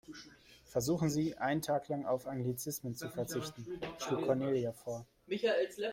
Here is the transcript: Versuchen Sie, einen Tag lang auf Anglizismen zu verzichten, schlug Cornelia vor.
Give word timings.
Versuchen 0.65 1.09
Sie, 1.11 1.37
einen 1.37 1.61
Tag 1.61 1.87
lang 1.89 2.05
auf 2.07 2.25
Anglizismen 2.25 2.95
zu 2.95 3.07
verzichten, 3.09 3.67
schlug 3.99 4.25
Cornelia 4.25 4.71
vor. 4.73 5.05